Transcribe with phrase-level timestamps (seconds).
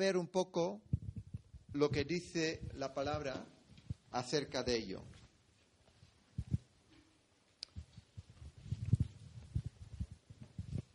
[0.00, 0.80] Ver un poco
[1.74, 3.46] lo que dice la palabra
[4.12, 5.02] acerca de ello.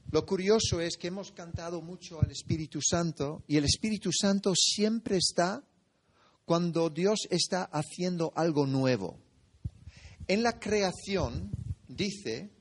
[0.09, 5.17] Lo curioso es que hemos cantado mucho al Espíritu Santo y el Espíritu Santo siempre
[5.17, 5.63] está
[6.43, 9.19] cuando Dios está haciendo algo nuevo.
[10.27, 11.51] En la creación
[11.87, 12.54] dice,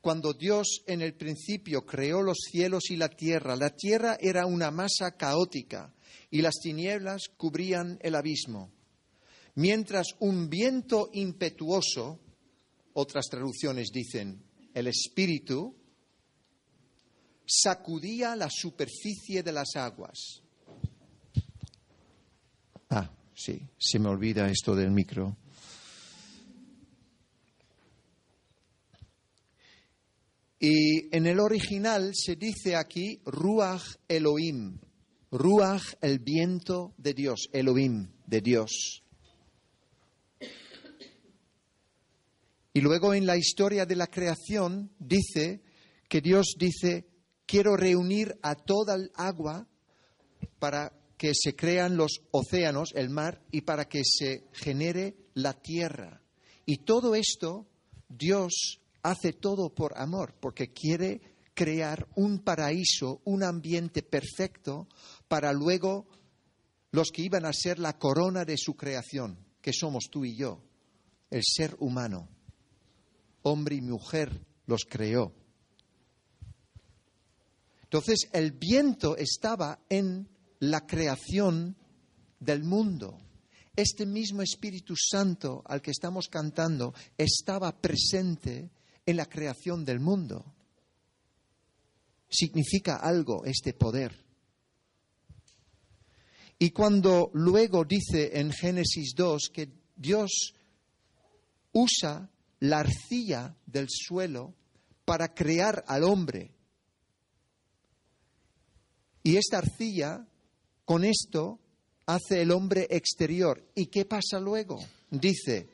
[0.00, 4.70] cuando Dios en el principio creó los cielos y la tierra, la tierra era una
[4.70, 5.92] masa caótica
[6.30, 8.70] y las tinieblas cubrían el abismo,
[9.54, 12.20] mientras un viento impetuoso,
[12.92, 14.42] otras traducciones dicen,
[14.74, 15.74] el Espíritu,
[17.46, 20.42] sacudía la superficie de las aguas.
[22.90, 25.36] Ah, sí, se me olvida esto del micro.
[30.60, 34.78] Y en el original se dice aquí Ruach Elohim,
[35.30, 39.04] Ruach el viento de Dios, Elohim de Dios.
[42.72, 45.62] Y luego en la historia de la creación dice
[46.08, 47.06] que Dios dice,
[47.46, 49.66] quiero reunir a toda el agua
[50.58, 56.22] para que se crean los océanos, el mar, y para que se genere la tierra.
[56.66, 57.66] Y todo esto
[58.08, 61.20] Dios hace todo por amor, porque quiere
[61.54, 64.86] crear un paraíso, un ambiente perfecto
[65.26, 66.06] para luego
[66.92, 70.62] los que iban a ser la corona de su creación, que somos tú y yo,
[71.30, 72.28] el ser humano.
[73.42, 75.32] Hombre y mujer los creó.
[77.82, 80.28] Entonces el viento estaba en
[80.60, 81.76] la creación
[82.38, 83.18] del mundo.
[83.74, 88.70] Este mismo Espíritu Santo al que estamos cantando estaba presente
[89.08, 90.44] en la creación del mundo.
[92.28, 94.22] Significa algo este poder.
[96.58, 100.52] Y cuando luego dice en Génesis 2 que Dios
[101.72, 102.28] usa
[102.60, 104.54] la arcilla del suelo
[105.06, 106.54] para crear al hombre,
[109.22, 110.26] y esta arcilla,
[110.84, 111.60] con esto,
[112.04, 113.70] hace el hombre exterior.
[113.74, 114.78] ¿Y qué pasa luego?
[115.10, 115.68] Dice,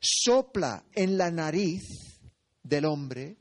[0.00, 2.13] sopla en la nariz
[2.64, 3.36] del hombre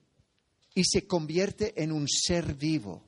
[0.75, 3.03] y se convierte en un ser vivo.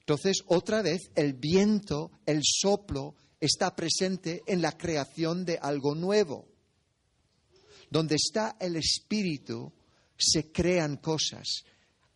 [0.00, 6.48] Entonces, otra vez, el viento, el soplo, está presente en la creación de algo nuevo.
[7.90, 9.72] Donde está el espíritu,
[10.16, 11.64] se crean cosas,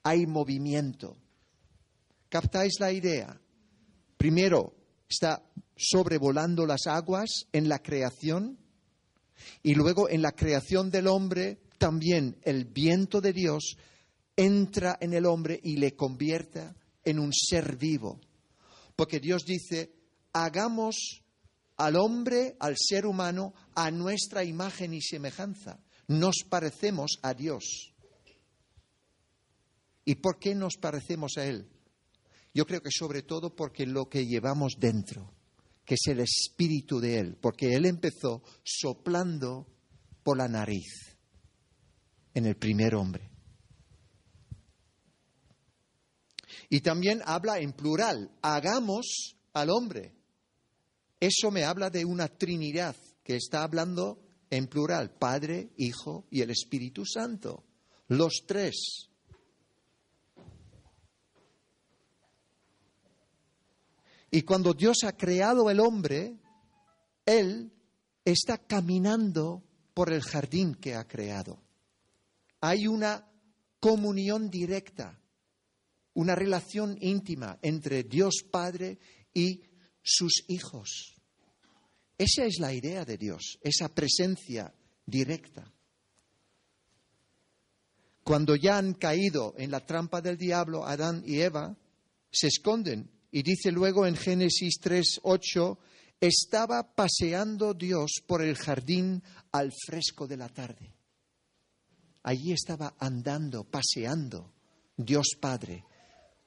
[0.03, 1.17] hay movimiento.
[2.29, 3.41] ¿Captáis la idea?
[4.17, 4.75] Primero,
[5.09, 5.43] está
[5.77, 8.59] sobrevolando las aguas en la creación
[9.63, 13.77] y luego en la creación del hombre también el viento de Dios
[14.37, 16.75] entra en el hombre y le convierte
[17.05, 18.21] en un ser vivo.
[18.95, 19.95] Porque Dios dice,
[20.33, 21.23] hagamos
[21.77, 25.81] al hombre, al ser humano, a nuestra imagen y semejanza.
[26.09, 27.95] Nos parecemos a Dios.
[30.05, 31.69] ¿Y por qué nos parecemos a Él?
[32.55, 35.33] Yo creo que sobre todo porque lo que llevamos dentro,
[35.85, 39.67] que es el espíritu de Él, porque Él empezó soplando
[40.23, 41.08] por la nariz
[42.39, 43.31] en el primer hombre.
[46.71, 50.15] Y también habla en plural, hagamos al hombre.
[51.21, 56.51] Eso me habla de una Trinidad que está hablando en plural, Padre, Hijo y el
[56.51, 57.65] Espíritu Santo,
[58.09, 59.09] los tres.
[64.31, 66.39] Y cuando Dios ha creado el hombre,
[67.25, 67.73] Él
[68.25, 69.65] está caminando
[69.95, 71.68] por el jardín que ha creado.
[72.61, 73.31] Hay una
[73.81, 75.21] comunión directa,
[76.15, 78.99] una relación íntima entre Dios Padre
[79.33, 79.63] y
[80.03, 81.15] sus hijos.
[82.17, 84.75] Esa es la idea de Dios, esa presencia
[85.07, 85.73] directa.
[88.25, 91.79] Cuando ya han caído en la trampa del diablo, Adán y Eva
[92.31, 95.79] se esconden y dice luego en Génesis 3, 8,
[96.21, 99.23] estaba paseando Dios por el jardín
[99.53, 100.98] al fresco de la tarde.
[102.23, 104.53] Allí estaba andando, paseando
[104.97, 105.85] Dios Padre,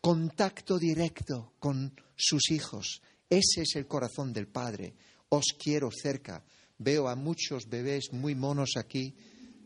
[0.01, 3.01] contacto directo con sus hijos.
[3.29, 4.93] Ese es el corazón del Padre.
[5.29, 6.43] Os quiero cerca.
[6.77, 9.15] Veo a muchos bebés muy monos aquí,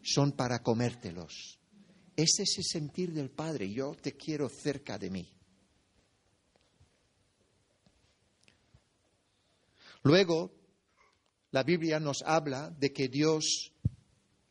[0.04, 1.60] son para comértelos.
[2.16, 3.72] Ese es el sentir del Padre.
[3.72, 5.32] Yo te quiero cerca de mí.
[10.04, 10.52] Luego,
[11.52, 13.74] la Biblia nos habla de que Dios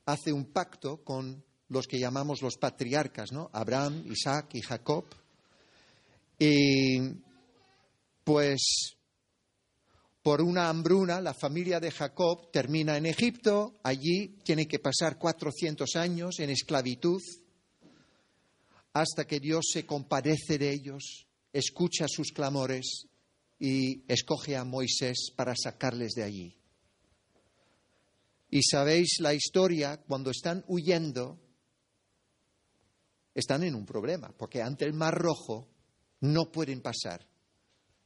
[0.07, 3.51] hace un pacto con los que llamamos los patriarcas, ¿no?
[3.53, 5.05] Abraham, Isaac y Jacob.
[6.39, 6.99] Y
[8.25, 8.97] pues
[10.23, 15.97] por una hambruna, la familia de Jacob termina en Egipto, allí tiene que pasar 400
[15.97, 17.21] años en esclavitud,
[18.95, 23.07] hasta que Dios se compadece de ellos, escucha sus clamores
[23.59, 26.57] y escoge a Moisés para sacarles de allí.
[28.55, 31.41] Y sabéis la historia, cuando están huyendo,
[33.35, 35.69] están en un problema, porque ante el Mar Rojo
[36.21, 37.27] no pueden pasar.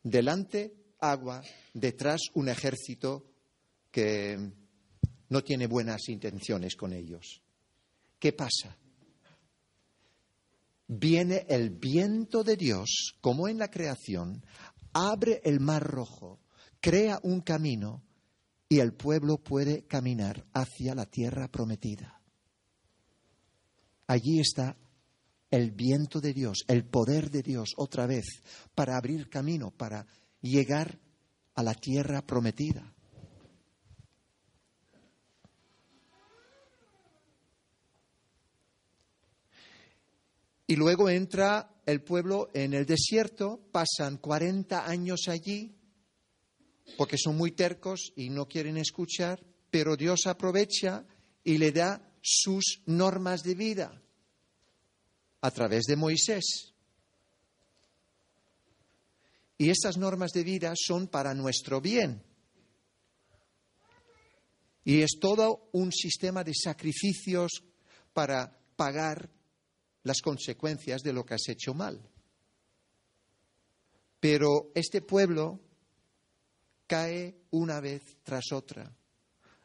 [0.02, 1.42] Delante agua,
[1.74, 3.30] detrás un ejército
[3.90, 4.38] que
[5.28, 7.42] no tiene buenas intenciones con ellos.
[8.18, 8.74] ¿Qué pasa?
[10.86, 14.42] Viene el viento de Dios, como en la creación,
[14.94, 16.40] abre el mar rojo,
[16.80, 18.07] crea un camino
[18.68, 22.20] y el pueblo puede caminar hacia la tierra prometida.
[24.06, 24.76] Allí está
[25.50, 28.42] el viento de Dios, el poder de Dios otra vez
[28.74, 30.06] para abrir camino, para
[30.42, 30.98] llegar
[31.54, 32.94] a la tierra prometida.
[40.66, 45.77] Y luego entra el pueblo en el desierto, pasan 40 años allí,
[46.96, 51.04] porque son muy tercos y no quieren escuchar, pero Dios aprovecha
[51.44, 54.02] y le da sus normas de vida
[55.40, 56.74] a través de Moisés.
[59.56, 62.22] Y estas normas de vida son para nuestro bien.
[64.84, 67.50] Y es todo un sistema de sacrificios
[68.12, 69.30] para pagar
[70.04, 72.00] las consecuencias de lo que has hecho mal.
[74.20, 75.60] Pero este pueblo
[76.88, 78.90] cae una vez tras otra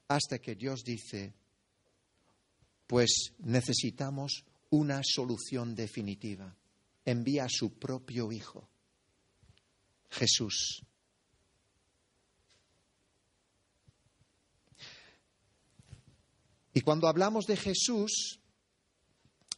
[0.07, 1.33] hasta que Dios dice,
[2.85, 6.55] pues necesitamos una solución definitiva.
[7.05, 8.69] Envía a su propio Hijo,
[10.11, 10.83] Jesús.
[16.75, 18.39] Y cuando hablamos de Jesús,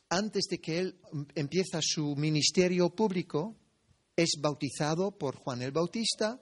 [0.10, 1.00] antes de que él
[1.34, 3.56] empieza su ministerio público,
[4.16, 6.40] es bautizado por Juan el Bautista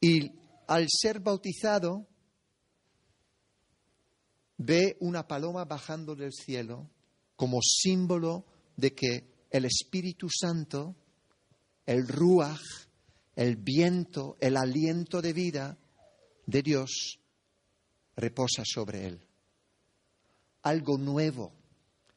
[0.00, 0.32] y
[0.66, 2.06] al ser bautizado
[4.58, 6.90] ve una paloma bajando del cielo
[7.36, 8.46] como símbolo
[8.76, 10.96] de que el Espíritu Santo,
[11.84, 12.60] el ruach,
[13.34, 15.78] el viento, el aliento de vida
[16.46, 17.20] de Dios
[18.16, 19.20] reposa sobre él.
[20.62, 21.52] Algo nuevo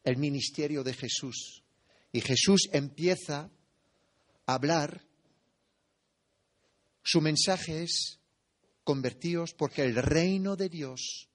[0.03, 1.63] el ministerio de Jesús.
[2.11, 3.51] Y Jesús empieza
[4.45, 5.05] a hablar.
[7.11, 8.19] Su mensaje es
[8.83, 11.27] convertíos porque el reino de Dios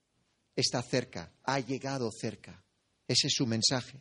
[0.54, 2.64] está cerca, ha llegado cerca.
[3.08, 4.00] Ese es su mensaje.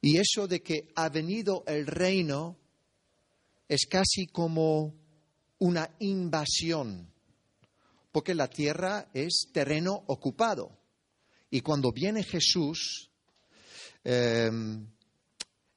[0.00, 2.56] Y eso de que ha venido el reino
[3.66, 4.94] es casi como
[5.58, 7.12] una invasión
[8.12, 10.78] porque la tierra es terreno ocupado.
[11.50, 13.10] Y cuando viene Jesús,
[14.04, 14.86] em,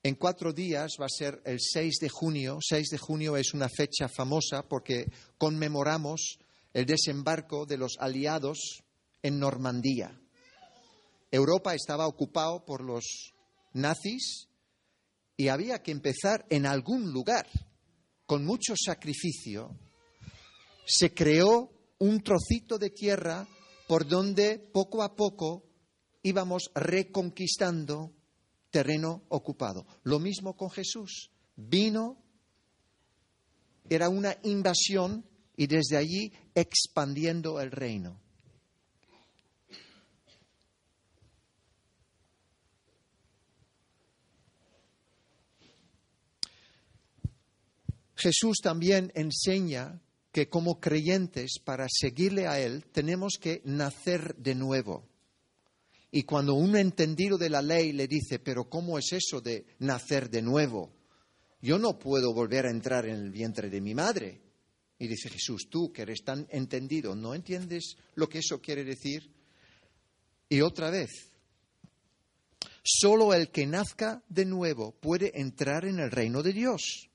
[0.04, 2.58] en cuatro días va a ser el 6 de junio.
[2.62, 6.40] 6 de junio es una fecha famosa porque conmemoramos
[6.74, 8.84] el desembarco de los aliados
[9.22, 10.20] en Normandía.
[11.32, 13.34] Europa estaba ocupado por los
[13.72, 14.50] nazis
[15.38, 17.48] y había que empezar en algún lugar.
[18.26, 19.80] Con mucho sacrificio
[20.86, 23.48] se creó un trocito de tierra
[23.88, 25.64] por donde poco a poco
[26.24, 28.12] íbamos reconquistando
[28.74, 29.86] terreno ocupado.
[30.02, 31.30] Lo mismo con Jesús.
[31.56, 32.18] Vino,
[33.88, 35.24] era una invasión
[35.56, 38.20] y desde allí expandiendo el reino.
[48.16, 50.02] Jesús también enseña
[50.32, 55.13] que como creyentes, para seguirle a Él, tenemos que nacer de nuevo.
[56.16, 60.30] Y cuando un entendido de la ley le dice, pero ¿cómo es eso de nacer
[60.30, 60.94] de nuevo?
[61.60, 64.40] Yo no puedo volver a entrar en el vientre de mi madre.
[65.00, 69.34] Y dice Jesús, tú que eres tan entendido, ¿no entiendes lo que eso quiere decir?
[70.50, 71.32] Y otra vez,
[72.84, 77.10] solo el que nazca de nuevo puede entrar en el reino de Dios.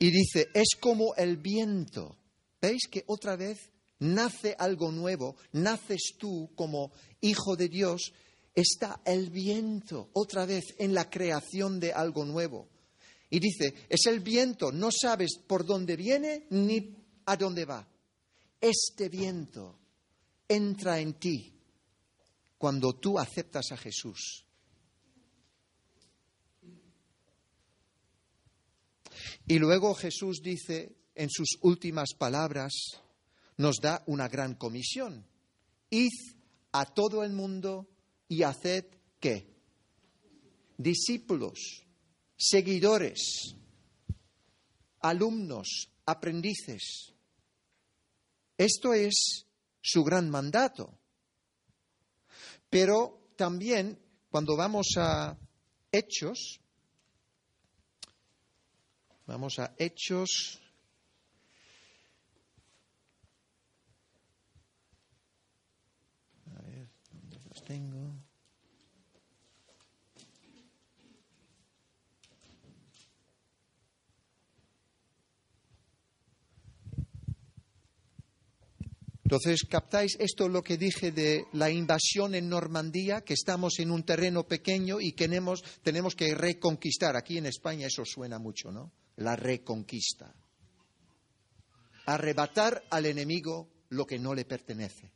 [0.00, 2.18] Y dice, es como el viento.
[2.60, 8.12] ¿Veis que otra vez nace algo nuevo, naces tú como hijo de Dios,
[8.54, 12.68] está el viento otra vez en la creación de algo nuevo.
[13.28, 17.86] Y dice, es el viento, no sabes por dónde viene ni a dónde va.
[18.60, 19.78] Este viento
[20.48, 21.52] entra en ti
[22.56, 24.44] cuando tú aceptas a Jesús.
[29.46, 32.72] Y luego Jesús dice en sus últimas palabras,
[33.56, 35.26] nos da una gran comisión.
[35.90, 36.12] Id
[36.72, 37.88] a todo el mundo
[38.28, 38.86] y haced
[39.20, 39.54] qué?
[40.76, 41.86] Discípulos,
[42.36, 43.54] seguidores,
[45.00, 47.14] alumnos, aprendices.
[48.58, 49.46] Esto es
[49.80, 50.98] su gran mandato.
[52.68, 53.98] Pero también
[54.30, 55.38] cuando vamos a
[55.92, 56.60] Hechos,
[59.26, 60.60] vamos a Hechos
[67.66, 68.14] tengo.
[79.24, 83.22] Entonces, ¿captáis esto lo que dije de la invasión en Normandía?
[83.22, 87.16] Que estamos en un terreno pequeño y tenemos, tenemos que reconquistar.
[87.16, 88.92] Aquí en España eso suena mucho, ¿no?
[89.16, 90.32] La reconquista.
[92.06, 95.15] Arrebatar al enemigo lo que no le pertenece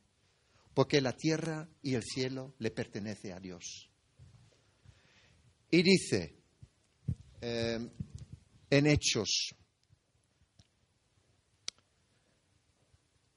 [0.80, 3.90] porque la tierra y el cielo le pertenece a Dios.
[5.70, 6.38] Y dice
[7.42, 7.86] eh,
[8.70, 9.54] en Hechos,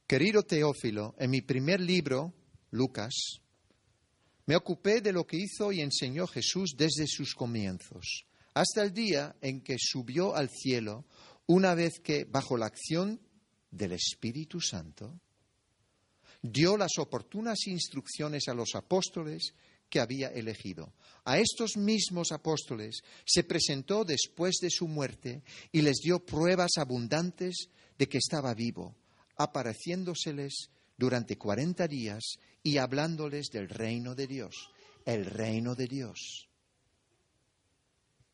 [0.08, 2.34] querido Teófilo, en mi primer libro,
[2.72, 3.42] Lucas,
[4.46, 9.36] me ocupé de lo que hizo y enseñó Jesús desde sus comienzos, hasta el día
[9.42, 11.06] en que subió al cielo,
[11.48, 13.20] una vez que, bajo la acción
[13.70, 15.20] del Espíritu Santo,
[16.44, 19.56] dio las oportunas instrucciones a los apóstoles
[19.90, 20.94] que había elegido.
[21.24, 27.70] A estos mismos apóstoles se presentó después de su muerte y les dio pruebas abundantes
[27.98, 28.96] de que estaba vivo,
[29.38, 34.70] apareciéndoseles durante cuarenta días y hablándoles del reino de Dios,
[35.06, 36.50] el reino de Dios.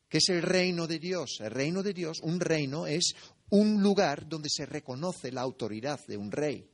[0.08, 1.38] ¿Qué es el reino de Dios?
[1.40, 3.14] El reino de Dios, un reino es
[3.50, 6.69] un lugar donde se reconoce la autoridad de un rey.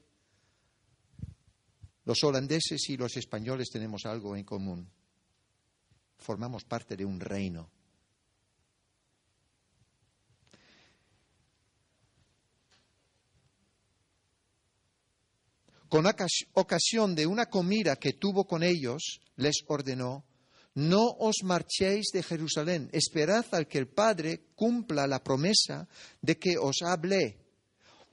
[2.06, 4.88] Los holandeses y los españoles tenemos algo en común.
[6.18, 7.68] Formamos parte de un reino.
[15.88, 16.06] Con
[16.54, 20.24] ocasión de una comida que tuvo con ellos, les ordenó,
[20.74, 25.88] no os marchéis de Jerusalén, esperad al que el Padre cumpla la promesa
[26.20, 27.45] de que os hablé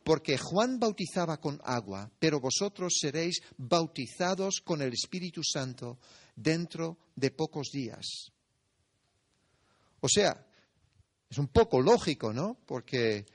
[0.04, 6.00] porque Juan bautizaba con agua, pero vosotros seréis bautizados con el Espíritu Santo
[6.36, 8.32] dentro de pocos días.
[10.02, 10.46] O sea,
[11.30, 12.60] es un poco lógico, ¿no?
[12.66, 13.26] Porque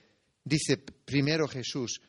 [0.45, 2.01] dice primero Jesús,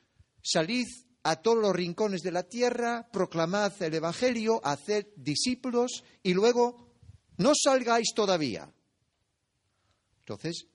[0.43, 0.85] salid
[1.23, 6.95] a todos los rincones de la tierra, proclamad el Evangelio, haced discípulos y luego
[7.37, 8.71] no salgáis todavía.
[10.19, 10.67] Entonces,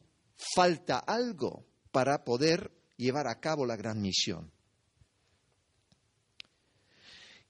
[0.54, 4.50] falta algo para poder llevar a cabo la gran misión.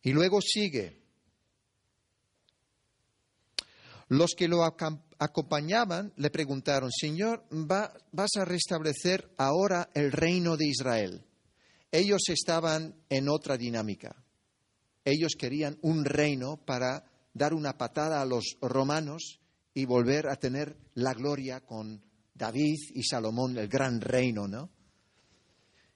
[0.03, 1.03] Y luego sigue.
[4.09, 11.25] Los que lo acompañaban le preguntaron, Señor, ¿vas a restablecer ahora el reino de Israel?
[11.91, 14.15] Ellos estaban en otra dinámica.
[15.05, 19.41] Ellos querían un reino para dar una patada a los romanos
[19.73, 22.03] y volver a tener la gloria con
[22.35, 24.71] David y Salomón, el gran reino, ¿no?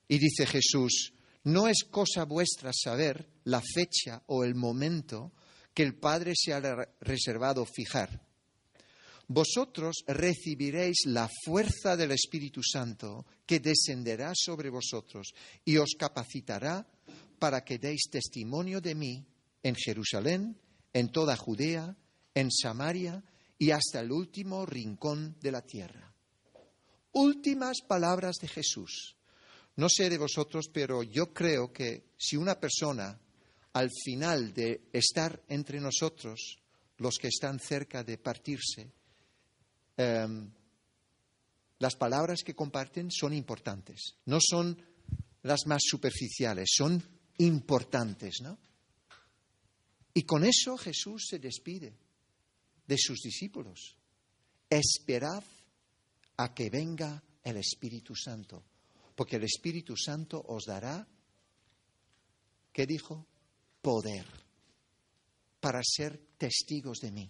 [0.08, 1.12] Y dice Jesús,
[1.44, 5.32] no es cosa vuestra saber la fecha o el momento
[5.74, 6.60] que el Padre se ha
[7.00, 8.26] reservado fijar.
[9.28, 15.34] Vosotros recibiréis la fuerza del Espíritu Santo que descenderá sobre vosotros
[15.64, 16.86] y os capacitará
[17.38, 19.26] para que deis testimonio de mí
[19.62, 20.58] en Jerusalén,
[20.94, 21.94] en toda Judea,
[22.34, 23.22] en Samaria
[23.58, 26.14] y hasta el último rincón de la tierra.
[27.12, 29.17] Últimas palabras de Jesús.
[29.78, 33.16] No sé de vosotros, pero yo creo que si una persona
[33.74, 36.58] al final de estar entre nosotros,
[36.96, 38.90] los que están cerca de partirse,
[39.96, 40.50] em,
[41.78, 44.76] las palabras que comparten son importantes, no son
[45.42, 47.00] las más superficiales, son
[47.38, 48.58] importantes, ¿no?
[50.12, 51.96] Y con eso Jesús se despide
[52.84, 53.96] de sus discípulos.
[54.68, 55.44] Esperad
[56.36, 58.64] a que venga el Espíritu Santo,
[59.18, 61.04] porque el Espíritu Santo os dará,
[62.72, 63.26] ¿qué dijo?
[63.82, 64.24] Poder
[65.58, 67.28] para ser testigos de mí.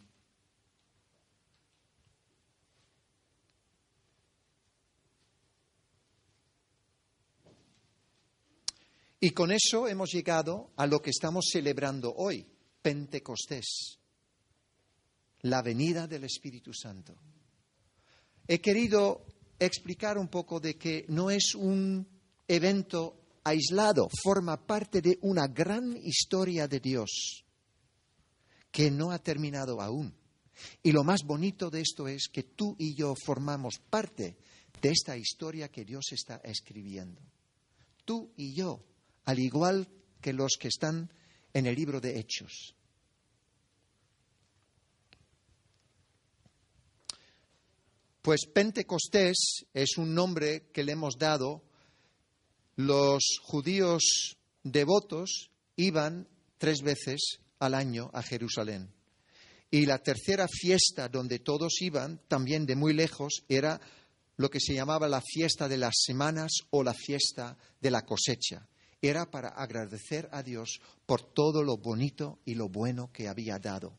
[9.20, 12.46] Y con eso hemos llegado a lo que estamos celebrando hoy,
[12.82, 13.98] Pentecostés,
[15.40, 17.16] la venida del Espíritu Santo.
[18.46, 19.24] He querido
[19.58, 22.06] explicar un poco de que no es un
[22.46, 27.44] evento aislado, forma parte de una gran historia de Dios
[28.70, 30.14] que no ha terminado aún.
[30.82, 34.36] Y lo más bonito de esto es que tú y yo formamos parte
[34.80, 37.20] de esta historia que Dios está escribiendo.
[38.04, 38.84] Tú y yo
[39.28, 39.86] al igual
[40.22, 41.12] que los que están
[41.52, 42.74] en el libro de Hechos.
[48.22, 51.62] Pues Pentecostés es un nombre que le hemos dado.
[52.76, 58.92] Los judíos devotos iban tres veces al año a Jerusalén.
[59.70, 63.80] Y la tercera fiesta donde todos iban, también de muy lejos, era
[64.36, 68.68] lo que se llamaba la fiesta de las semanas o la fiesta de la cosecha
[69.00, 73.96] era para agradecer a Dios por todo lo bonito y lo bueno que había dado.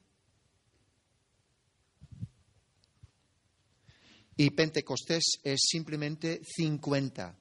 [4.40, 7.38] Y Pentecostés es simplemente 50.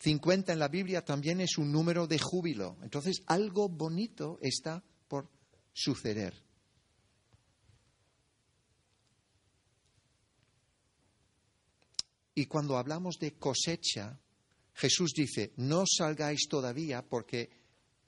[0.00, 2.76] 50 en la Biblia también es un número de júbilo.
[2.82, 5.30] Entonces algo bonito está por
[5.72, 6.34] suceder.
[12.34, 14.20] Y cuando hablamos de cosecha,
[14.74, 17.48] Jesús dice, no salgáis todavía porque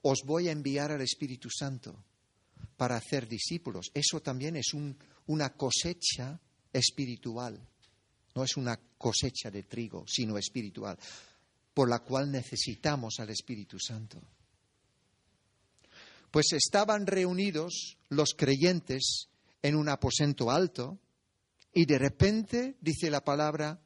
[0.03, 2.05] os voy a enviar al Espíritu Santo
[2.75, 3.89] para hacer discípulos.
[3.91, 4.71] Eso también es
[5.25, 6.39] una cosecha
[6.71, 7.67] espiritual.
[8.37, 10.95] No es una cosecha de trigo, sino espiritual,
[11.73, 14.21] por la cual necesitamos al Espíritu Santo.
[16.29, 19.29] Pues estaban reunidos los creyentes
[19.63, 20.99] en un aposento alto
[21.73, 23.81] y de repente, dice la palabra,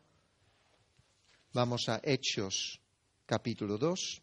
[1.54, 2.82] Vamos a Hechos
[3.26, 4.22] capítulo 2.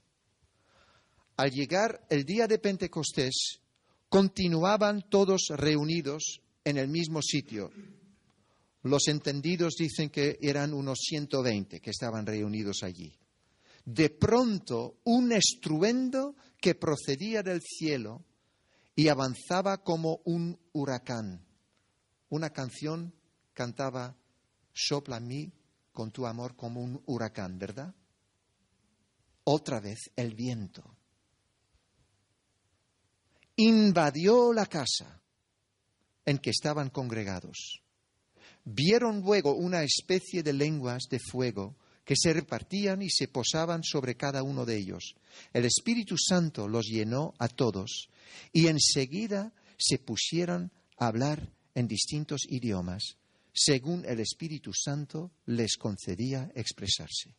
[1.38, 3.62] Al llegar el día de Pentecostés,
[4.10, 7.70] continuaban todos reunidos en el mismo sitio.
[8.82, 13.18] Los entendidos dicen que eran unos 120 que estaban reunidos allí.
[13.84, 18.24] De pronto, un estruendo que procedía del cielo
[18.94, 21.44] y avanzaba como un huracán.
[22.28, 23.14] Una canción
[23.54, 24.16] cantaba
[24.72, 25.52] Sopla a mí
[25.92, 27.94] con tu amor como un huracán, ¿verdad?
[29.44, 30.98] Otra vez el viento
[33.58, 35.20] invadió la casa
[36.24, 37.82] en que estaban congregados.
[38.70, 44.16] Vieron luego una especie de lenguas de fuego que se repartían y se posaban sobre
[44.16, 45.14] cada uno de ellos.
[45.52, 48.08] El Espíritu Santo los llenó a todos
[48.52, 53.16] y enseguida se pusieron a hablar en distintos idiomas
[53.58, 57.34] según el Espíritu Santo les concedía expresarse.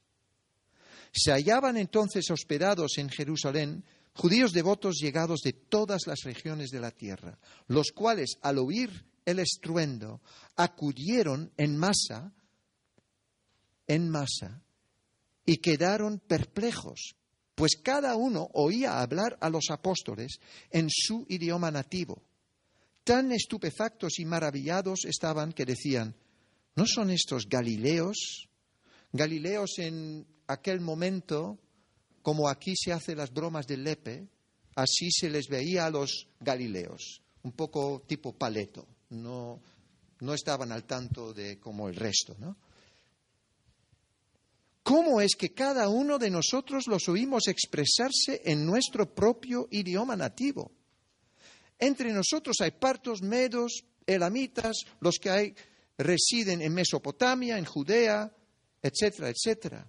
[1.12, 6.92] Se hallaban entonces hospedados en Jerusalén judíos devotos llegados de todas las regiones de la
[6.92, 10.22] tierra, los cuales al oír el estruendo
[10.56, 12.34] acudieron en masa,
[13.88, 14.62] en masa,
[15.46, 17.16] y quedaron perplejos,
[17.56, 20.40] pues cada uno oía hablar a los apóstoles
[20.70, 22.24] en su idioma nativo
[23.10, 26.16] tan estupefactos y maravillados estaban que decían,
[26.76, 28.48] ¿no son estos Galileos?
[29.12, 31.58] Galileos en aquel momento,
[32.22, 34.28] como aquí se hace las bromas del lepe,
[34.76, 39.62] así se les veía a los Galileos, un poco tipo paleto, no,
[40.20, 42.58] no estaban al tanto de como el resto, ¿no?
[44.84, 50.72] ¿Cómo es que cada uno de nosotros los oímos expresarse en nuestro propio idioma nativo?
[51.78, 55.56] Entre nosotros hay partos, medos, elamitas, los que hay,
[55.98, 58.34] residen en Mesopotamia, en Judea,
[58.82, 59.88] etcétera, etcétera.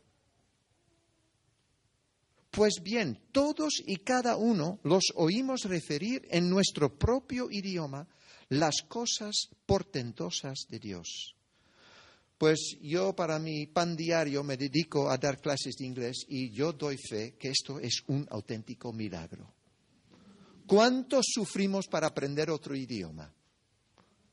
[2.51, 8.07] Pues bien, todos y cada uno los oímos referir en nuestro propio idioma
[8.51, 11.35] las cosas portentosas de Dios.
[12.39, 16.73] Pues yo para mi pan diario me dedico a dar clases de inglés y yo
[16.73, 19.55] doy fe que esto es un auténtico milagro
[20.71, 23.35] ¿Cuántos sufrimos para aprender otro idioma?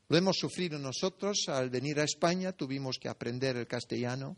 [0.08, 4.36] Lo hemos sufrido nosotros al venir a España, tuvimos que aprender el castellano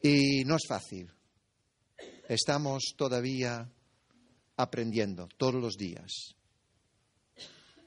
[0.00, 1.10] y no es fácil.
[2.28, 3.68] Estamos todavía
[4.56, 6.36] aprendiendo todos los días.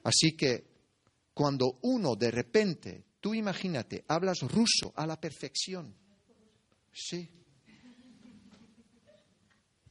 [0.04, 0.69] Así que
[1.40, 5.96] cuando uno de repente, tú imagínate, hablas ruso a la perfección,
[6.92, 7.26] sí,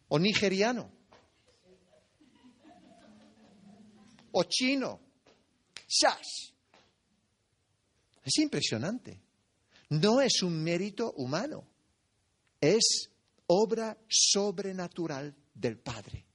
[0.09, 0.91] o nigeriano,
[4.31, 4.99] o chino,
[5.87, 6.53] ¡shas!
[8.23, 9.19] Es impresionante.
[9.89, 11.67] No es un mérito humano,
[12.61, 13.09] es
[13.47, 16.27] obra sobrenatural del Padre.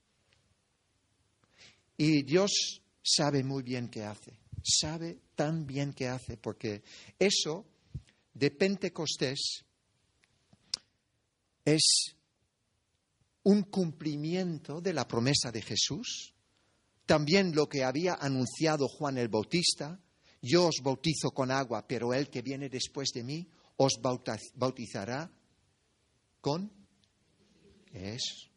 [1.96, 6.82] Y Dios sabe muy bien qué hace, sabe tan bien qué hace, porque
[7.18, 7.66] eso
[8.32, 9.64] de Pentecostés
[11.64, 12.16] es
[13.44, 16.34] un cumplimiento de la promesa de Jesús,
[17.06, 20.00] también lo que había anunciado Juan el Bautista,
[20.40, 23.92] yo os bautizo con agua, pero el que viene después de mí os
[24.54, 25.30] bautizará
[26.40, 26.70] con
[27.92, 28.50] eso.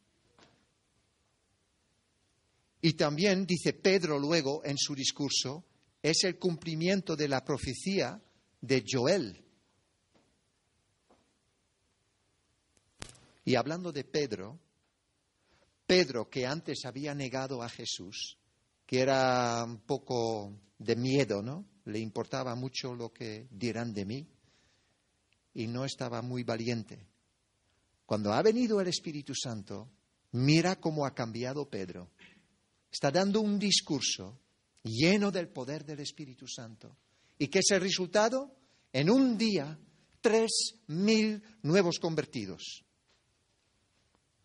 [2.82, 5.66] Y también dice Pedro luego en su discurso,
[6.02, 8.22] es el cumplimiento de la profecía
[8.62, 9.44] de Joel.
[13.46, 14.60] Y hablando de Pedro,
[15.86, 18.38] Pedro que antes había negado a Jesús,
[18.86, 21.66] que era un poco de miedo, ¿no?
[21.86, 24.28] Le importaba mucho lo que dirán de mí
[25.54, 27.08] y no estaba muy valiente.
[28.06, 29.90] Cuando ha venido el Espíritu Santo,
[30.32, 32.12] mira cómo ha cambiado Pedro
[32.92, 34.40] está dando un discurso
[34.88, 36.98] lleno del poder del Espíritu Santo.
[37.38, 38.56] ¿Y qué es el resultado?
[38.92, 39.78] En un día,
[40.22, 42.84] tres mil nuevos convertidos.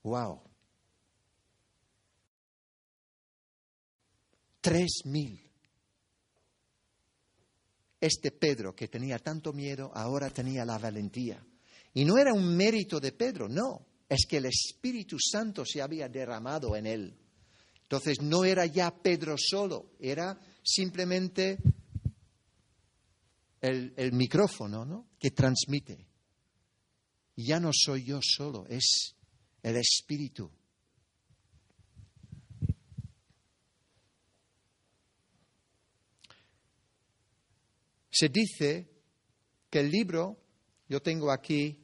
[0.02, 0.42] ¡Wow!
[4.60, 5.40] Tres mil.
[8.00, 11.44] Este Pedro que tenía tanto miedo ahora tenía la valentía.
[11.94, 16.08] Y no era un mérito de Pedro, no, es que el Espíritu Santo se había
[16.08, 17.21] derramado en él.
[17.92, 21.58] Entonces no era ya Pedro solo, era simplemente
[23.60, 25.10] el, micrófono ¿no?
[25.18, 26.08] que transmite.
[27.36, 29.14] Ya no soy yo solo, es
[29.62, 30.50] el Espíritu.
[38.10, 38.88] Se dice
[39.68, 40.38] que el libro,
[40.88, 41.78] yo tengo aquí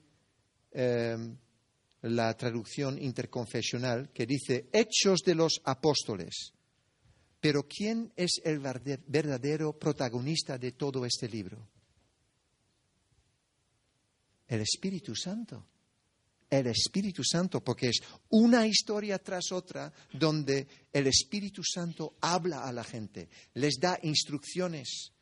[0.70, 1.36] eh,
[2.02, 6.52] la traducción interconfesional que dice Hechos de los Apóstoles.
[7.40, 11.68] Pero ¿quién es el verdadero protagonista de todo este libro?
[14.48, 15.66] El Espíritu Santo.
[16.50, 22.72] El Espíritu Santo, porque es una historia tras otra donde el Espíritu Santo habla a
[22.72, 25.12] la gente, les da instrucciones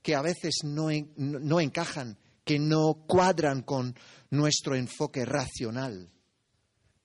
[0.00, 3.96] que a veces no, no encajan, que no cuadran con
[4.30, 6.12] nuestro enfoque racional.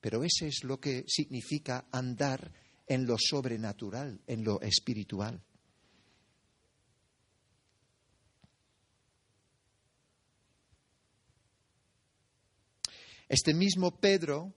[0.02, 2.52] Pero ese es lo que significa andar
[2.88, 5.42] en lo sobrenatural, en lo espiritual.
[13.30, 14.54] Este mismo Pedro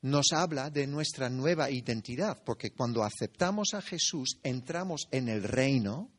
[0.00, 6.10] nos habla de nuestra nueva identidad, porque cuando aceptamos a Jesús entramos en el reino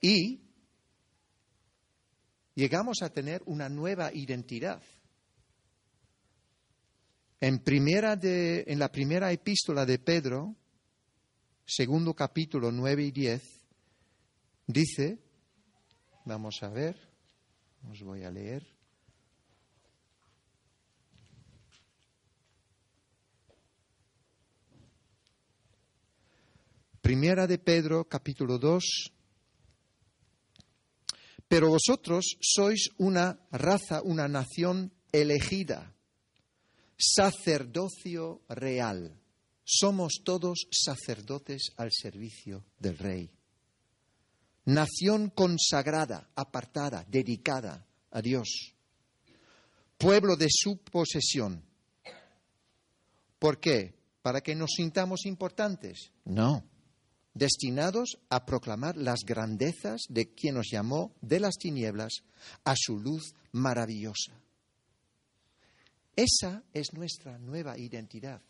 [0.00, 0.40] y
[2.54, 4.82] llegamos a tener una nueva identidad.
[7.42, 10.54] En, primera de, en la primera epístola de Pedro,
[11.66, 13.42] segundo capítulo 9 y 10,
[14.68, 15.18] dice,
[16.24, 16.96] vamos a ver,
[17.90, 18.64] os voy a leer.
[27.00, 28.84] Primera de Pedro, capítulo 2.
[31.48, 35.92] Pero vosotros sois una raza, una nación elegida
[36.96, 39.18] sacerdocio real.
[39.64, 43.30] Somos todos sacerdotes al servicio del Rey.
[44.64, 48.74] Nación consagrada, apartada, dedicada a Dios.
[49.98, 51.64] Pueblo de su posesión.
[53.38, 53.94] ¿Por qué?
[54.22, 56.12] ¿Para que nos sintamos importantes?
[56.24, 56.64] No.
[57.34, 62.22] Destinados a proclamar las grandezas de quien nos llamó de las tinieblas
[62.64, 64.32] a su luz maravillosa.
[66.14, 68.42] Esa es nuestra nueva identidad.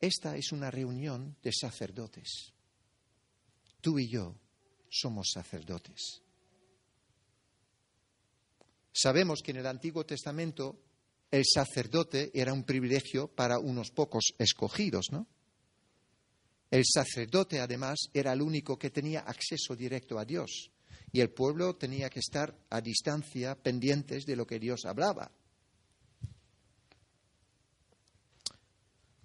[0.00, 2.52] Esta es una reunión de sacerdotes.
[3.80, 4.34] Tú y yo
[4.90, 6.22] somos sacerdotes.
[8.92, 10.80] Sabemos que en el Antiguo Testamento
[11.30, 15.26] el sacerdote era un privilegio para unos pocos escogidos, ¿no?
[16.70, 20.70] El sacerdote, además, era el único que tenía acceso directo a Dios.
[21.12, 25.30] Y el pueblo tenía que estar a distancia, pendientes de lo que Dios hablaba.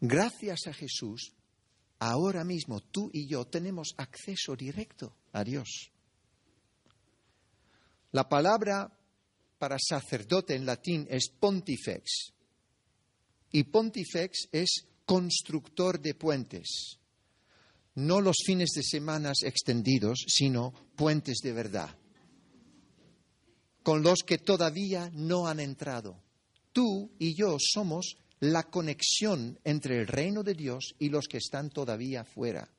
[0.06, 1.32] Gracias a Jesús,
[1.98, 5.92] ahora mismo tú y yo tenemos acceso directo a Dios.
[8.12, 9.00] La palabra
[9.58, 12.34] para sacerdote en latín es pontifex.
[13.54, 16.98] Y pontifex es constructor de puentes.
[17.96, 21.98] No los fines de semana extendidos, sino puentes de verdad.
[23.84, 26.22] Con los que todavía no han entrado.
[26.74, 31.70] Tú y yo somos la conexión entre el reino de Dios y los que están
[31.70, 32.70] todavía fuera.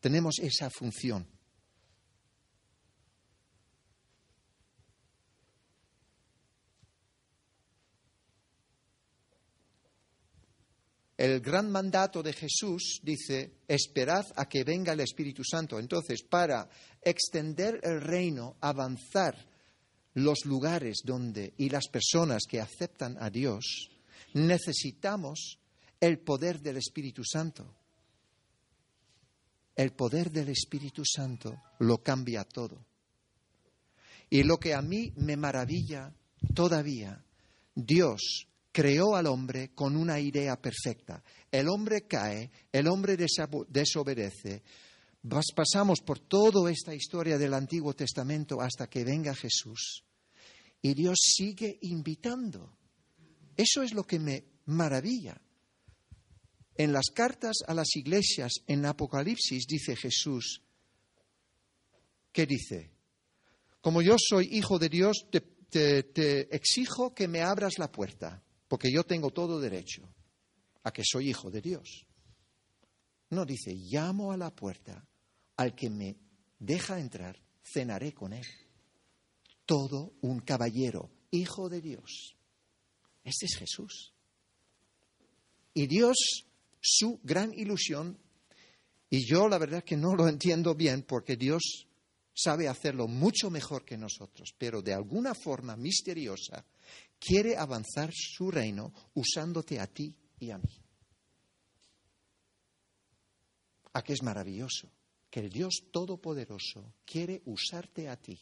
[0.00, 1.24] Tenemos esa función.
[11.16, 15.78] El gran mandato de Jesús dice, esperad a que venga el Espíritu Santo.
[15.78, 16.68] Entonces, para
[17.02, 19.36] extender el reino, avanzar
[20.14, 23.97] los lugares donde y las personas que aceptan a Dios,
[24.34, 25.58] necesitamos
[26.00, 27.74] el poder del Espíritu Santo.
[29.74, 32.84] El poder del Espíritu Santo lo cambia todo.
[34.30, 36.12] Y lo que a mí me maravilla
[36.54, 37.24] todavía,
[37.74, 41.22] Dios creó al hombre con una idea perfecta.
[41.50, 44.62] El hombre cae, el hombre desobedece.
[45.54, 50.04] Pasamos por toda esta historia del Antiguo Testamento hasta que venga Jesús.
[50.80, 52.77] Y Dios sigue invitando.
[53.58, 55.38] Eso es lo que me maravilla.
[56.76, 60.62] En las cartas a las iglesias en Apocalipsis dice Jesús,
[62.32, 62.92] ¿qué dice?
[63.80, 69.02] Como yo soy hijo de Dios, te exijo que me abras la puerta porque yo
[69.02, 70.08] tengo todo derecho
[70.84, 72.06] a que soy hijo de Dios.
[73.30, 75.06] No dice, llamo a la puerta,
[75.56, 76.16] al que me
[76.58, 78.46] deja entrar, cenaré con él.
[79.66, 82.37] Todo un caballero, hijo de Dios.
[83.28, 84.14] Este es Jesús.
[85.74, 86.16] Y Dios,
[86.80, 88.18] su gran ilusión,
[89.10, 91.86] y yo la verdad que no lo entiendo bien porque Dios
[92.34, 96.64] sabe hacerlo mucho mejor que nosotros, pero de alguna forma misteriosa
[97.18, 100.80] quiere avanzar su reino usándote a ti y a mí.
[103.92, 104.90] ¿A qué es maravilloso?
[105.28, 108.38] Que el Dios Todopoderoso quiere usarte a ti.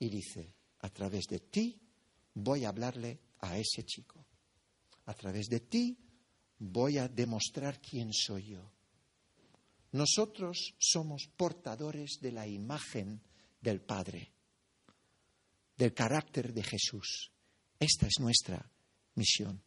[0.00, 1.80] Y dice, a través de ti
[2.34, 4.24] voy a hablarle a ese chico.
[5.06, 5.96] A través de ti
[6.58, 8.72] voy a demostrar quién soy yo.
[9.92, 13.22] Nosotros somos portadores de la imagen
[13.60, 14.32] del Padre
[15.78, 17.30] del carácter de Jesús.
[17.78, 18.68] Esta es nuestra
[19.14, 19.62] misión.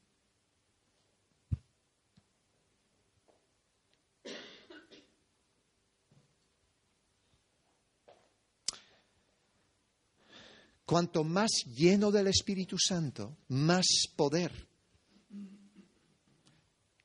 [10.92, 14.52] Cuanto más lleno del Espíritu Santo, más poder.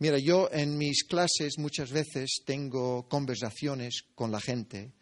[0.01, 4.92] Mira, yo en mis clases muchas veces tengo conversaciones con la gente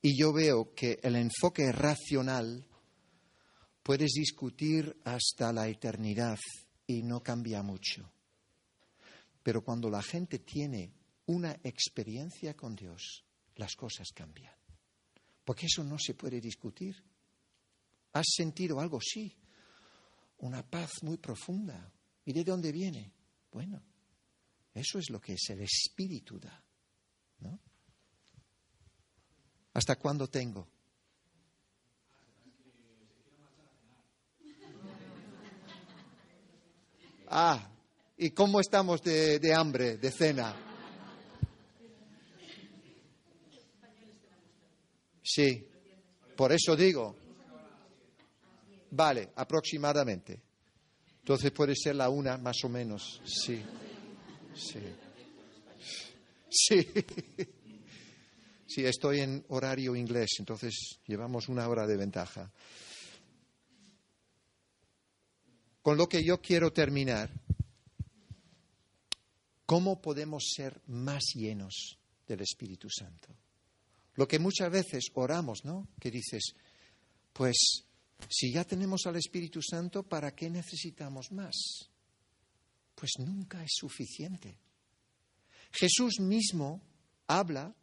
[0.00, 2.66] y yo veo que el enfoque racional
[3.84, 6.38] Puedes discutir hasta la eternidad
[6.86, 8.10] y no cambia mucho.
[9.42, 10.94] Pero cuando la gente tiene
[11.26, 14.54] una experiencia con Dios, las cosas cambian.
[15.44, 16.96] Porque eso no se puede discutir.
[18.14, 19.00] ¿Has sentido algo?
[19.00, 19.36] Sí.
[20.38, 21.92] Una paz muy profunda.
[22.24, 23.12] ¿Y de dónde viene?
[23.50, 23.82] Bueno,
[24.72, 26.62] eso es lo que es el espíritu da.
[27.40, 27.58] ¿no?
[29.74, 30.68] ¿Hasta cuándo tengo?
[37.26, 37.68] Ah,
[38.16, 40.54] ¿y cómo estamos de, de hambre, de cena?
[45.20, 45.66] Sí,
[46.36, 47.23] por eso digo.
[48.94, 50.40] Vale, aproximadamente.
[51.18, 53.20] Entonces puede ser la una más o menos.
[53.24, 53.60] Sí,
[54.54, 54.80] sí.
[56.48, 56.88] Sí.
[58.66, 62.50] Sí, estoy en horario inglés, entonces llevamos una hora de ventaja.
[65.82, 67.30] Con lo que yo quiero terminar,
[69.66, 73.28] ¿cómo podemos ser más llenos del Espíritu Santo?
[74.14, 75.88] Lo que muchas veces oramos, ¿no?
[76.00, 76.54] Que dices,
[77.32, 77.84] pues
[78.28, 81.54] si ya tenemos al Espíritu Santo, ¿para qué necesitamos más?
[82.94, 84.58] Pues nunca es suficiente.
[85.72, 86.82] Jesús mismo
[87.26, 87.74] habla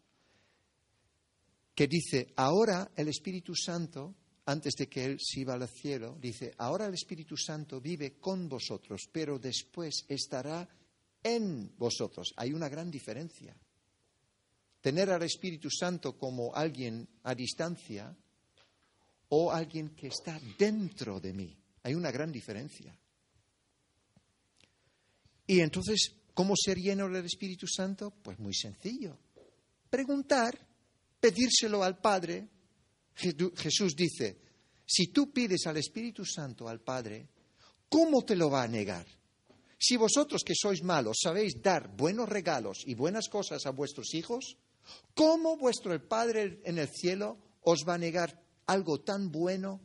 [1.76, 6.54] que dice, ahora el Espíritu Santo antes de que Él se iba al cielo, dice,
[6.58, 10.68] ahora el Espíritu Santo vive con vosotros, pero después estará
[11.24, 12.34] en vosotros.
[12.38, 13.56] Hay una gran diferencia.
[14.82, 18.16] Tener al Espíritu Santo como alguien a distancia
[19.34, 21.58] o alguien que está dentro de mí.
[21.84, 22.96] Hay una gran diferencia.
[25.48, 28.12] Y entonces, ¿cómo ser lleno del Espíritu Santo?
[28.12, 29.18] Pues muy sencillo.
[29.90, 30.58] Preguntar,
[31.20, 32.48] pedírselo al Padre.
[33.16, 34.38] Jesús dice,
[34.86, 37.30] si tú pides al Espíritu Santo al Padre,
[37.88, 39.08] ¿cómo te lo va a negar?
[39.78, 44.58] Si vosotros que sois malos sabéis dar buenos regalos y buenas cosas a vuestros hijos,
[45.16, 49.82] ¿cómo vuestro Padre en el cielo os va a negar algo tan bueno,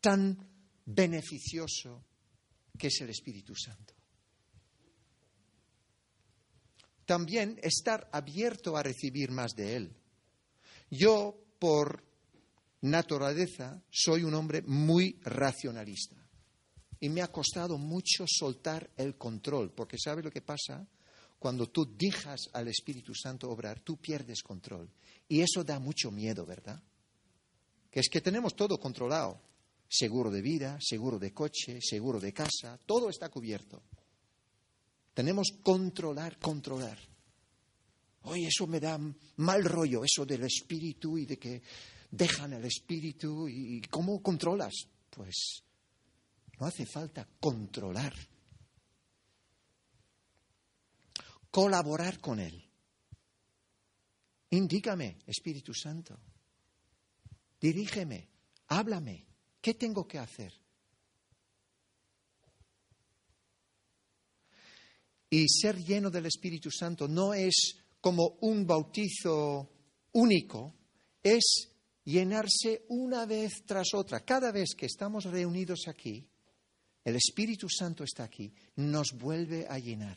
[0.00, 0.36] tan
[0.84, 2.04] beneficioso
[2.78, 3.94] que es el Espíritu Santo?
[7.04, 9.96] También estar abierto a recibir más de Él.
[10.90, 12.04] Yo, por
[12.80, 16.16] naturaleza, soy un hombre muy racionalista.
[16.98, 20.86] Y me ha costado mucho soltar el control, porque ¿sabe lo que pasa?
[21.38, 24.90] Cuando tú dejas al Espíritu Santo obrar, tú pierdes control.
[25.28, 26.82] Y eso da mucho miedo, ¿verdad?
[27.96, 29.40] Es que tenemos todo controlado.
[29.88, 33.84] Seguro de vida, seguro de coche, seguro de casa, todo está cubierto.
[35.14, 36.98] Tenemos controlar, controlar.
[38.24, 39.00] Oye, eso me da
[39.36, 41.62] mal rollo, eso del espíritu y de que
[42.10, 43.48] dejan el espíritu.
[43.48, 44.74] ¿Y cómo controlas?
[45.08, 45.62] Pues
[46.60, 48.12] no hace falta controlar.
[51.50, 52.62] Colaborar con Él.
[54.50, 56.20] Indícame, Espíritu Santo.
[57.66, 58.28] Dirígeme,
[58.68, 59.26] háblame.
[59.60, 60.52] ¿Qué tengo que hacer?
[65.28, 69.68] Y ser lleno del Espíritu Santo no es como un bautizo
[70.12, 70.76] único,
[71.20, 71.72] es
[72.04, 74.20] llenarse una vez tras otra.
[74.20, 76.24] Cada vez que estamos reunidos aquí,
[77.02, 80.16] el Espíritu Santo está aquí, nos vuelve a llenar.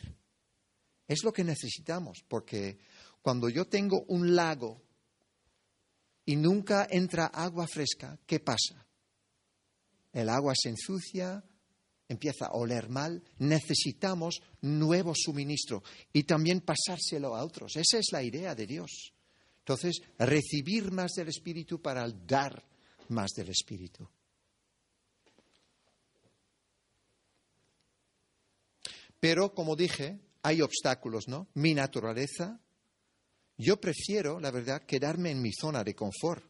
[1.08, 2.78] Es lo que necesitamos, porque
[3.24, 4.84] cuando yo tengo un lago
[6.30, 8.86] y nunca entra agua fresca, ¿qué pasa?
[10.14, 11.44] El agua se ensucia,
[12.08, 15.82] empieza a oler mal, necesitamos nuevo suministro
[16.14, 17.76] y también pasárselo a otros.
[17.78, 19.12] Esa es la idea de Dios.
[19.58, 22.64] Entonces, recibir más del Espíritu para dar
[23.08, 24.08] más del Espíritu.
[29.20, 31.48] Pero, como dije, hay obstáculos, ¿no?
[31.56, 32.62] Mi naturaleza,
[33.60, 36.46] yo prefiero, la verdad, quedarme en mi zona de confort,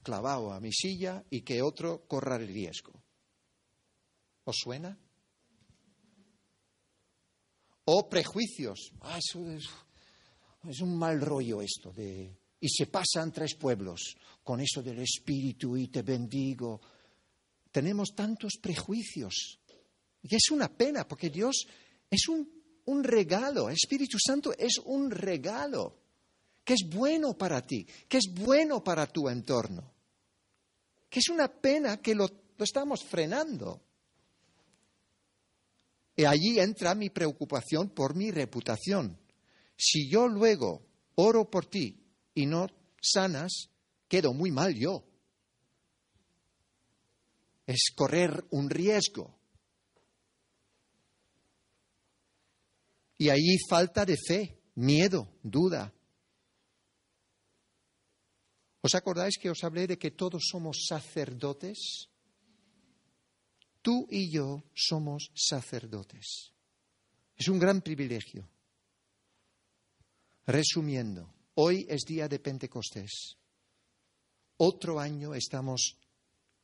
[0.00, 2.92] clavado a mi silla y que otro corra el riesgo.
[4.44, 4.96] ¿Os suena?
[7.86, 8.92] O prejuicios.
[9.00, 12.38] Ah, eso es, un mal rollo esto de...
[12.60, 16.80] Y se pasan tres pueblos con eso del espíritu y te bendigo.
[17.72, 19.58] Tenemos tantos prejuicios
[20.22, 21.66] y es una pena porque Dios
[22.08, 22.48] es un,
[22.84, 26.03] un regalo, el Espíritu Santo es un regalo
[26.64, 29.92] que es bueno para ti, que es bueno para tu entorno,
[31.10, 32.26] que es una pena que lo,
[32.58, 33.82] estamos frenando.
[36.16, 39.18] Y allí entra mi preocupación por mi reputación.
[39.76, 42.00] Si yo luego oro por ti
[42.34, 42.68] y no
[43.02, 43.68] sanas,
[44.08, 45.04] quedo muy mal yo.
[47.66, 49.36] Es correr un riesgo.
[53.18, 55.92] Y ahí falta de fe, miedo, duda.
[58.84, 62.12] ¿Os acordáis que os hablé de que todos somos sacerdotes?
[63.80, 66.52] Tú y yo somos sacerdotes.
[67.34, 68.46] Es un gran privilegio.
[70.44, 73.38] Resumiendo, hoy es día de Pentecostés.
[74.58, 75.96] Otro año estamos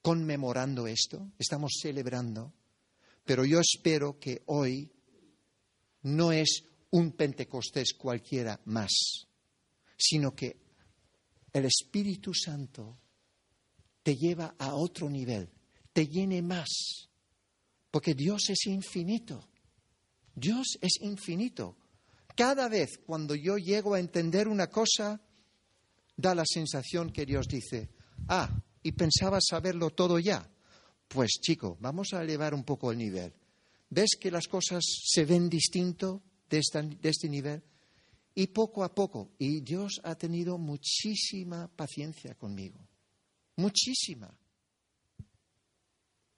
[0.03, 2.53] conmemorando esto, estamos celebrando,
[3.25, 4.93] pero yo espero que hoy
[6.03, 8.93] no es un Pentecostés cualquiera más,
[9.97, 10.70] sino que
[11.53, 12.99] el Espíritu Santo
[14.03, 15.51] te lleva a otro nivel,
[15.93, 17.09] te llene más,
[17.91, 19.49] porque Dios es infinito.
[20.35, 21.77] Dios es infinito.
[22.35, 25.21] Cada vez cuando yo llego a entender una cosa,
[26.17, 27.91] da la sensación que Dios dice,
[28.29, 28.49] ah,
[28.83, 30.49] y pensaba saberlo todo ya.
[31.09, 33.35] Pues chico, vamos a elevar un poco el nivel.
[33.91, 36.63] ¿Ves que las cosas se ven distinto de,
[37.03, 37.63] este nivel?
[38.35, 42.79] Y poco a poco, y Dios ha tenido muchísima paciencia conmigo,
[43.57, 44.33] muchísima.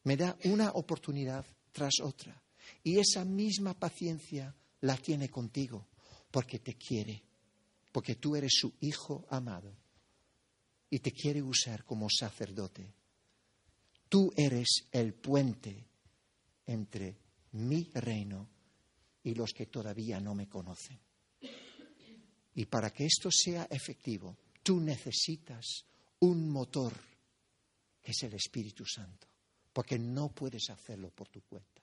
[0.05, 2.41] Me da una oportunidad tras otra.
[2.83, 5.87] Y esa misma paciencia la tiene contigo,
[6.31, 7.23] porque te quiere,
[7.91, 9.77] porque tú eres su hijo amado
[10.91, 12.93] y te quiere usar como sacerdote.
[14.09, 15.87] Tú eres el puente
[16.67, 17.17] entre
[17.53, 18.49] mi reino
[19.23, 20.99] y los que todavía no me conocen.
[22.55, 25.85] Y para que esto sea efectivo, tú necesitas
[26.21, 26.93] un motor,
[28.03, 29.27] que es el Espíritu Santo,
[29.73, 31.83] porque no puedes hacerlo por tu cuenta.